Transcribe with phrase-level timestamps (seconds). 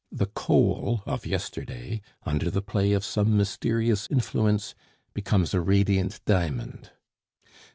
[0.11, 4.73] The coal of yesterday under the play of some mysterious influence
[5.13, 6.89] becomes a radiant diamond.